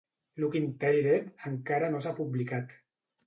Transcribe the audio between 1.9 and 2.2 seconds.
no s'ha